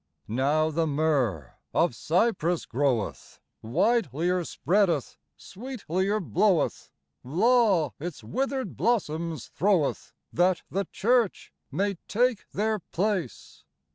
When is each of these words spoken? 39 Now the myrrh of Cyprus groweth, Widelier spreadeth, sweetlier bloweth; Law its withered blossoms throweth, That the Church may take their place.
39 0.25 0.35
Now 0.35 0.71
the 0.71 0.87
myrrh 0.87 1.53
of 1.75 1.93
Cyprus 1.93 2.65
groweth, 2.65 3.39
Widelier 3.63 4.43
spreadeth, 4.43 5.15
sweetlier 5.37 6.19
bloweth; 6.19 6.91
Law 7.23 7.93
its 7.99 8.23
withered 8.23 8.75
blossoms 8.75 9.49
throweth, 9.53 10.15
That 10.33 10.63
the 10.71 10.87
Church 10.91 11.53
may 11.71 11.99
take 12.07 12.49
their 12.49 12.79
place. 12.79 13.63